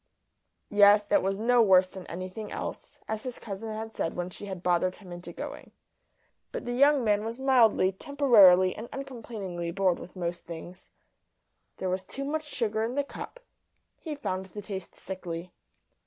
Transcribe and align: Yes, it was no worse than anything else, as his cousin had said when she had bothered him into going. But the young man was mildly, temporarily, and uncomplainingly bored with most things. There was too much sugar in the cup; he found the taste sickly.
Yes, 0.71 1.11
it 1.11 1.21
was 1.21 1.37
no 1.37 1.61
worse 1.61 1.87
than 1.89 2.07
anything 2.07 2.51
else, 2.51 2.97
as 3.07 3.21
his 3.21 3.37
cousin 3.37 3.75
had 3.75 3.93
said 3.93 4.15
when 4.15 4.31
she 4.31 4.47
had 4.47 4.63
bothered 4.63 4.95
him 4.95 5.11
into 5.11 5.31
going. 5.31 5.73
But 6.51 6.65
the 6.65 6.71
young 6.73 7.03
man 7.03 7.23
was 7.23 7.37
mildly, 7.37 7.91
temporarily, 7.91 8.75
and 8.75 8.89
uncomplainingly 8.91 9.69
bored 9.69 9.99
with 9.99 10.15
most 10.15 10.43
things. 10.47 10.89
There 11.77 11.87
was 11.91 12.03
too 12.03 12.25
much 12.25 12.45
sugar 12.45 12.83
in 12.83 12.95
the 12.95 13.03
cup; 13.03 13.41
he 13.95 14.15
found 14.15 14.47
the 14.47 14.61
taste 14.63 14.95
sickly. 14.95 15.51